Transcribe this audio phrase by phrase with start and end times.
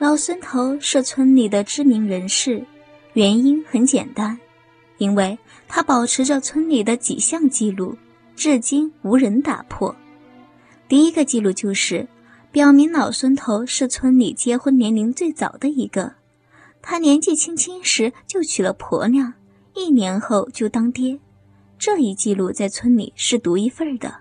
[0.00, 2.64] 老孙头是村里的知名人士，
[3.12, 4.40] 原因很简单，
[4.96, 5.38] 因为
[5.68, 7.94] 他保持着村里的几项记录，
[8.34, 9.94] 至今无人打破。
[10.88, 12.08] 第一个记录就是
[12.50, 16.14] 表明老孙头是村里结婚年龄最早的一个，
[16.80, 19.34] 他年纪轻轻时就娶了婆娘，
[19.74, 21.20] 一年后就当爹。
[21.78, 24.14] 这一记录在村里是独一份的，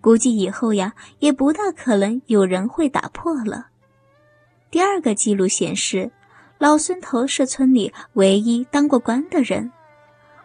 [0.00, 3.68] 估计以后呀也不大可能有人会打破了。
[4.72, 6.10] 第二个记录显示，
[6.56, 9.70] 老孙头是村里唯一当过官的人。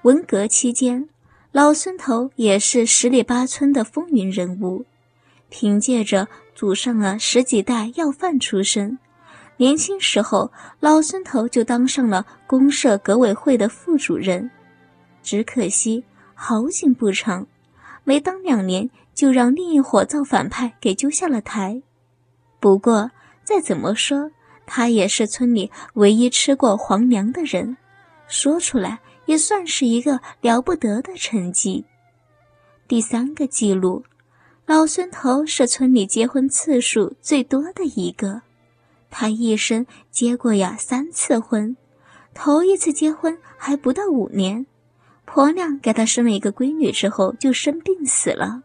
[0.02, 1.08] 文革期间，
[1.53, 4.86] 老孙头也是十里八村的风云人物。
[5.48, 9.00] 凭借着祖上了十几代要饭出身，
[9.55, 14.52] 年轻时候老孙头就当上了公社革委会的副主任。
[15.23, 16.03] 只可惜
[16.34, 17.48] 好景不长，
[18.03, 21.81] 没当两年就让另一伙造反派给揪下了台。
[22.59, 23.09] 不过，
[23.48, 24.30] 再怎么说，
[24.66, 27.78] 他也是村里唯一吃过皇粮的人，
[28.28, 31.86] 说出来也算是一个了不得的成绩。
[32.89, 34.04] 第三个记录，
[34.66, 38.42] 老孙头是村里结婚次数最多的一个，
[39.09, 41.78] 他一生结过呀三次婚，
[42.34, 44.66] 头一次结婚还不到五年，
[45.23, 48.61] 婆娘给他生了一个闺女之后就生病死了，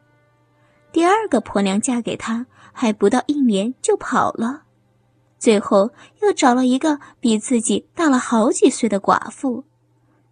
[0.90, 4.64] 第二个婆娘嫁给他还不到一年就跑了。
[5.42, 5.90] 最后
[6.20, 9.64] 又找了一个比自己大了好几岁的寡妇，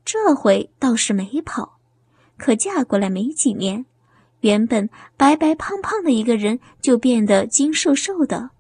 [0.05, 1.80] 这回倒是没跑，
[2.36, 3.86] 可嫁过来没几年，
[4.42, 8.50] 原本白白胖胖的一个人就变得精瘦瘦的，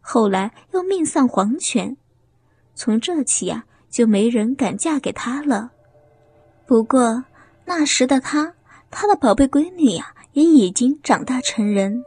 [0.00, 1.96] 后来又命丧黄泉，
[2.74, 5.70] 从这起呀就没人敢嫁给他了。
[6.66, 7.22] 不过
[7.64, 8.52] 那时的他，
[8.90, 12.02] 他的宝贝闺女呀也已经长大成人，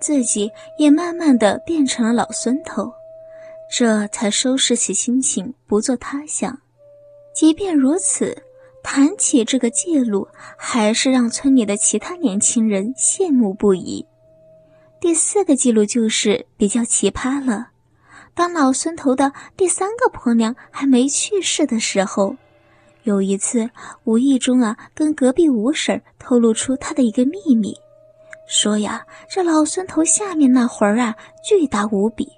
[0.00, 2.92] 自己也慢慢的变成了老孙头。
[3.70, 6.58] 这才收拾起心情，不做他想。
[7.34, 8.42] 即便如此，
[8.82, 14.04] 谈起这个记录，还是让村里的其他年轻人羡慕不已。
[15.00, 17.68] 第四个记录就是比较奇葩了。
[18.34, 22.36] 当老孙头的第三个婆娘还没去世的时候，
[23.02, 23.68] 有一次
[24.04, 27.76] 无意中啊，跟隔壁吴婶透露出她的一个秘密，
[28.48, 31.14] 说呀，这老孙头下面那魂儿啊，
[31.44, 32.37] 巨大无比。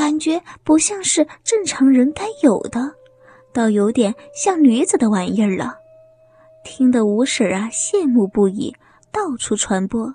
[0.00, 2.94] 感觉不像是正常人该有的，
[3.52, 5.74] 倒有点像女子的玩意儿了。
[6.64, 8.74] 听得吴婶啊羡慕不已，
[9.12, 10.14] 到处传播，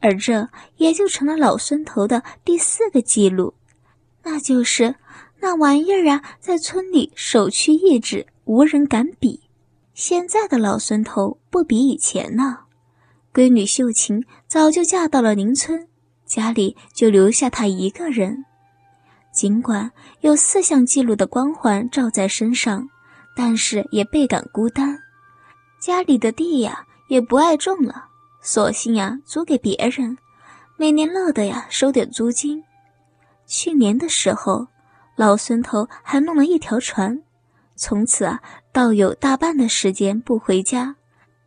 [0.00, 0.48] 而这
[0.78, 3.52] 也就成了老孙头的第四个记录，
[4.22, 4.94] 那就是
[5.40, 9.42] 那玩意儿啊在村里首屈一指，无人敢比。
[9.92, 12.60] 现在的老孙头不比以前呢，
[13.34, 15.86] 闺女秀琴早就嫁到了邻村，
[16.24, 18.46] 家里就留下他一个人。
[19.32, 22.88] 尽管有四项记录的光环照在身上，
[23.36, 24.98] 但是也倍感孤单。
[25.80, 28.06] 家里的地呀也不爱种了，
[28.42, 30.18] 索性呀租给别人，
[30.76, 32.62] 每年乐得呀收点租金。
[33.46, 34.66] 去年的时候，
[35.16, 37.22] 老孙头还弄了一条船，
[37.76, 38.42] 从此啊
[38.72, 40.96] 倒有大半的时间不回家，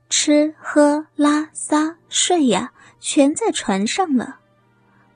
[0.10, 4.40] 吃喝拉撒睡呀全在船上了。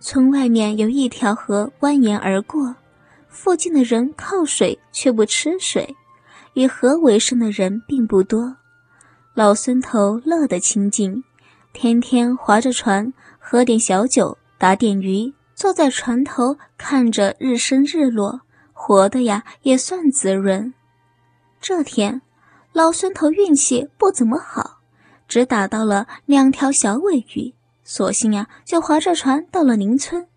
[0.09, 2.73] 村外面有一条河蜿蜒而过，
[3.27, 5.97] 附近的人靠水却不吃水，
[6.53, 8.55] 以河为生的人并不多。
[9.33, 11.25] 老孙头乐得清静，
[11.73, 18.39] 天天划着船，喝点小酒，打点鱼，坐在船头看着日升日落，
[18.71, 20.73] 活的呀也算滋润。
[21.59, 22.21] 这天，
[22.71, 24.79] 老孙头运气不怎么好，
[25.27, 27.53] 只打到了两条小尾鱼。
[27.89, 30.27] 索性呀，就划着船到了邻村，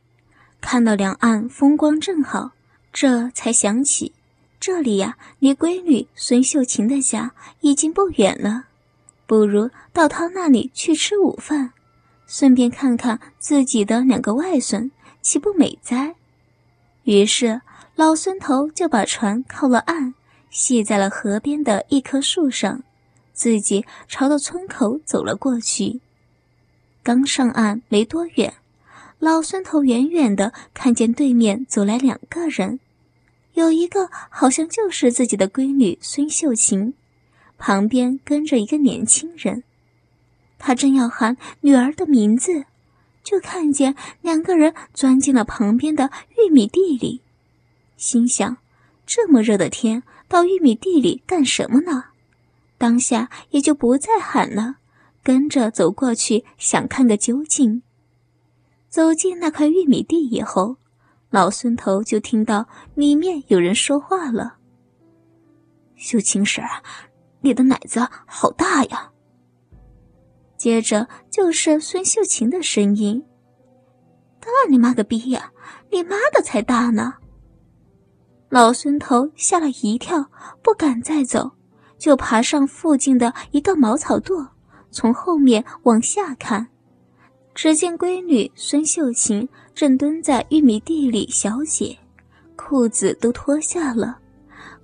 [0.61, 2.53] 看到两岸风光正好，
[2.93, 4.13] 这才想起
[4.61, 8.67] 这里呀，离闺女孙秀琴的家已经不远了，
[9.27, 11.73] 不如到她那里去吃午饭，
[12.25, 14.89] 顺便看看自己的两个外孙，
[15.21, 16.15] 岂不美哉？
[17.03, 17.63] 于是
[17.97, 20.15] 老孙头就把船靠了岸，
[20.51, 22.85] 系在了河边的一棵树上，
[23.33, 26.01] 自己朝着村口走了过去。
[27.03, 28.55] 刚上岸没多远，
[29.19, 32.79] 老孙头远远的看见对面走来两个人，
[33.55, 36.93] 有一个好像就是自己的闺女孙秀琴，
[37.59, 39.65] 旁边跟着一个年轻人。
[40.59, 42.67] 他正要喊女儿的名字，
[43.25, 47.23] 就看见两个人钻进了旁边的玉米地里，
[47.97, 48.59] 心想：
[49.07, 52.05] 这么热的天，到玉米地里干什么呢？
[52.77, 54.77] 当下也就不再喊了。
[55.23, 57.83] 跟着走过去，想看个究竟。
[58.89, 60.77] 走进那块玉米地以后，
[61.31, 64.57] 老孙头就听到里面有人说话了
[65.95, 66.83] ：“秀琴婶儿，
[67.41, 69.13] 你的奶子好大呀。”
[70.59, 73.25] 接着就是孙秀琴的声音
[74.41, 75.53] ：“大你妈个逼呀！
[75.91, 77.15] 你妈的才大呢！”
[78.51, 80.31] 老孙头吓了一跳，
[80.63, 81.53] 不敢再走，
[81.97, 84.49] 就爬上附近的一个茅草垛，
[84.91, 86.67] 从后面往下看。
[87.55, 91.97] 只见闺女孙秀琴正蹲在玉米地里小解，
[92.57, 94.19] 裤子都脱下了，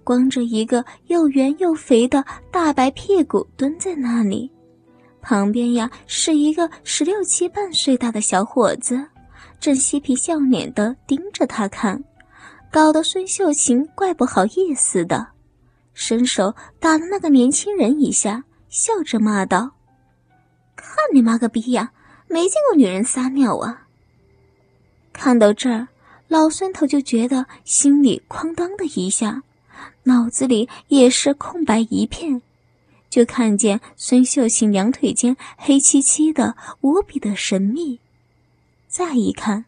[0.02, 4.50] 光着一个又圆又肥的大白屁股蹲在那里。
[5.22, 9.04] 旁边呀是一个十六七半岁大的小伙子，
[9.58, 12.02] 正嬉皮笑脸的盯着她看，
[12.70, 15.28] 搞得孙秀琴怪不好意思的，
[15.94, 19.70] 伸手打了那个年轻人一下，笑着骂道
[20.96, 21.92] ：“看你妈个逼呀！”
[22.28, 23.86] 没见过女人撒尿啊！
[25.12, 25.86] 看到这儿，
[26.26, 29.44] 老孙头就觉得心里哐当的一下，
[30.02, 32.42] 脑子里也是空白一片，
[33.08, 38.00] 就看见孙秀琴两腿间黑漆漆的，无比的神秘。
[38.88, 39.66] 再一看，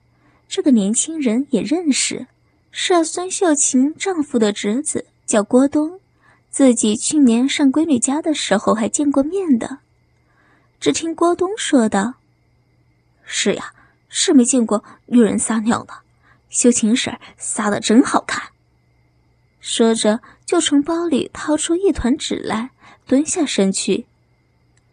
[0.48, 2.26] 这个年轻人也认识，
[2.72, 6.00] 是孙秀琴丈夫的侄子，叫郭东，
[6.50, 9.78] 自己去年上闺女家的时候还见过面的。
[10.80, 12.14] 只听郭东说道。
[13.24, 13.72] 是呀，
[14.08, 15.94] 是没见过女人撒尿呢。
[16.48, 18.50] 秀琴婶撒的真好看。
[19.60, 22.70] 说着，就从包里掏出一团纸来，
[23.06, 24.06] 蹲下身去，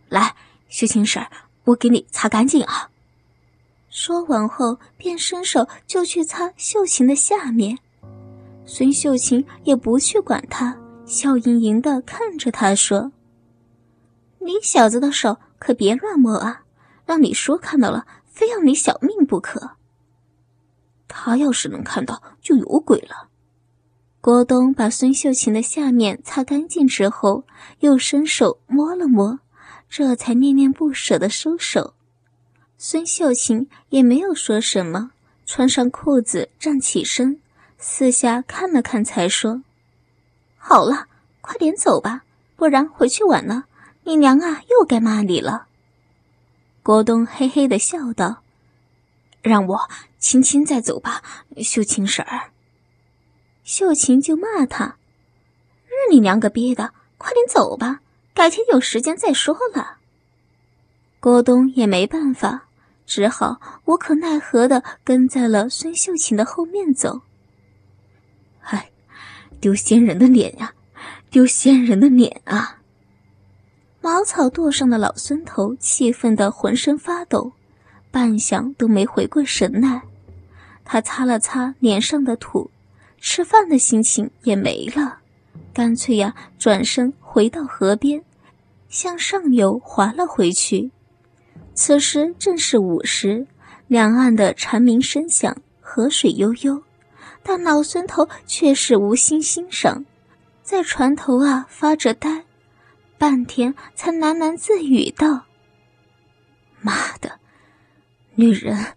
[0.10, 0.36] 来，
[0.68, 1.26] 秀琴婶
[1.64, 2.90] 我给你擦干净啊。
[3.90, 7.80] 说完后，便伸手就去擦秀琴的下面。
[8.66, 13.14] 孙秀琴也不去管他，笑盈盈的看着他说
[14.44, 16.64] ：“你小子的手可别乱摸啊，
[17.06, 18.06] 让你叔看到了。”
[18.36, 19.78] 非要你小命不可。
[21.08, 23.30] 他要是能看到，就有鬼了。
[24.20, 27.46] 郭东把孙秀琴的下面擦干净之后，
[27.80, 29.40] 又伸手摸了摸，
[29.88, 31.94] 这才念念不舍的收手。
[32.78, 35.12] 孙秀琴也没有说什么，
[35.46, 37.40] 穿上裤子站起身，
[37.78, 39.62] 四下看了看，才说
[40.60, 41.08] ：“好了，
[41.40, 42.26] 快点走吧，
[42.58, 43.64] 不然回去晚了，
[44.06, 45.68] 你娘啊又该骂你了。”
[46.82, 48.44] 郭东嘿嘿的笑道
[49.42, 51.22] ：“让我亲亲再走吧，
[51.58, 52.52] 秀琴婶儿。”
[53.66, 54.98] 秀琴就骂他
[55.88, 58.02] ：“日你娘个逼的，快点走吧，
[58.34, 59.98] 改天有时间再说了。”
[61.20, 62.68] 郭东也没办法，
[63.08, 67.22] 只好无可奈何的跟在了孙秀琴的后面走。
[68.62, 68.92] 唉，
[69.60, 70.76] 丢仙人的脸呀，
[71.32, 72.82] 丢仙人的脸啊！
[74.06, 77.52] 茅草垛上的老孙头气愤得浑身发抖，
[78.12, 80.04] 半晌都没回过神来。
[80.84, 82.70] 他擦了擦脸上的土，
[83.20, 85.18] 吃饭的心情也没了，
[85.74, 88.22] 干脆呀转身回到河边，
[88.90, 90.92] 向上游划了回去。
[91.74, 93.48] 此时正是午时，
[93.88, 96.84] 两岸的蝉鸣声响，河水悠悠，
[97.42, 100.06] 但老孙头却是无心欣赏，
[100.62, 102.45] 在船头啊发着呆。
[103.28, 105.46] 半天才喃喃自语道
[106.80, 107.40] ：“妈的，
[108.36, 108.94] 女人，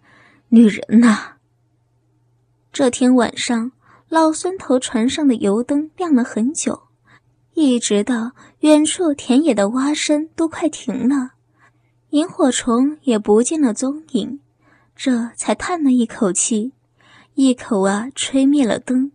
[0.49, 1.37] 女人呐！”
[2.71, 3.71] 这天晚上，
[4.07, 6.83] 老孙头船上的油灯亮了很久，
[7.55, 11.31] 一直到远处田野的蛙声都快停了，
[12.11, 14.39] 萤火虫也不见了踪影，
[14.95, 16.73] 这才叹了一口气，
[17.33, 19.11] 一口啊吹灭了灯，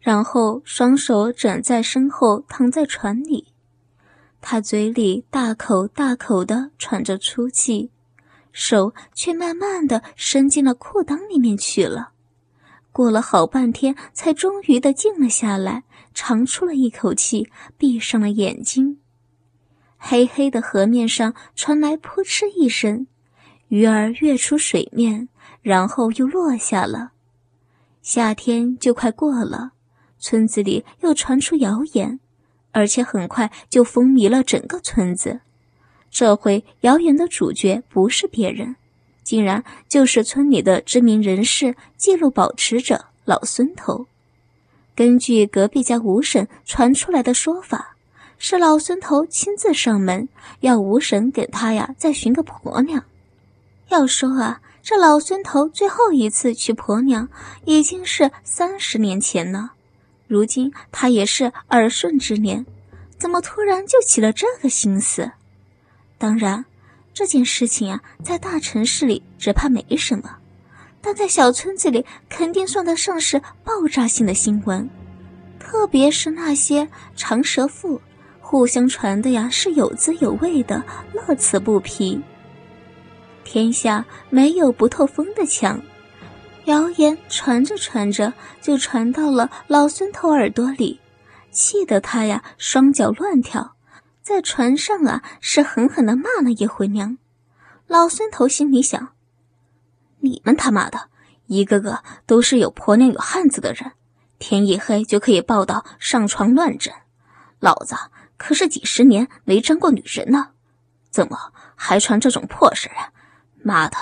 [0.00, 3.52] 然后双手枕在身后，躺在船里。
[4.40, 7.90] 他嘴里大口大口的喘着粗气，
[8.52, 12.10] 手却慢慢的伸进了裤裆里面去了。
[12.92, 18.98] 过了好半天，才终于的静了下来，长出了一口气，闭上了眼睛。
[19.98, 23.06] 黑黑的河面上传来扑哧一声，
[23.68, 25.28] 鱼儿跃出水面，
[25.60, 27.12] 然后又落下了。
[28.00, 29.72] 夏天就快过了，
[30.18, 32.20] 村子里又传出谣言。
[32.76, 35.40] 而且很快就风靡了整个村子。
[36.10, 38.76] 这回谣言的主角不是别人，
[39.24, 44.06] 竟然就是村里的知名人士、记录保持者老孙头。
[44.94, 47.96] 根据隔壁家吴婶传出来的说法，
[48.36, 50.28] 是老孙头亲自上门，
[50.60, 53.02] 要吴婶给他呀再寻个婆娘。
[53.88, 57.30] 要说啊，这老孙头最后一次娶婆娘，
[57.64, 59.72] 已经是三十年前了。
[60.26, 62.66] 如今他也是耳顺之年，
[63.18, 65.30] 怎么突然就起了这个心思？
[66.18, 66.64] 当然，
[67.14, 70.36] 这件事情啊，在大城市里只怕没什么，
[71.00, 74.88] 但在小村子里肯定算得上是爆炸性的新闻，
[75.60, 78.00] 特别是那些长舌妇，
[78.40, 82.20] 互相传的呀是有滋有味的，乐此不疲。
[83.44, 85.80] 天下没有不透风的墙，
[86.66, 91.00] 谣言传着传着就传到了老孙头耳朵里，
[91.52, 93.76] 气得他呀双脚乱跳，
[94.20, 97.18] 在船上啊是狠狠的骂了一回娘。
[97.86, 99.12] 老孙头心里想。
[100.18, 101.08] 你们他妈的，
[101.46, 103.92] 一个个都是有婆娘有汉子的人，
[104.40, 106.92] 天一黑就可以报道上床乱枕，
[107.60, 107.94] 老子
[108.36, 110.48] 可是几十年没沾过女人呢，
[111.10, 113.12] 怎么还传这种破事啊？
[113.62, 113.96] 妈的，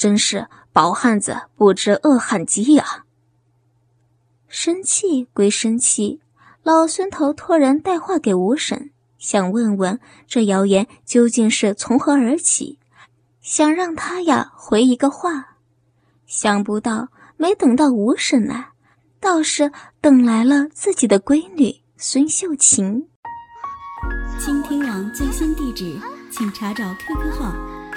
[0.00, 3.04] 真是饱汉子不知饿汉饥呀！
[4.48, 6.22] 生气归生气，
[6.62, 12.78] 老孙头托人带话给吴婶，想问问这谣言究竟是从何而起，
[13.42, 15.58] 想让他呀回一个话。
[16.24, 18.70] 想不到，没等到吴婶来，
[19.20, 23.06] 倒是等来了自己的闺女孙秀琴。
[24.38, 27.54] 倾听网最新地址，请查找 QQ 号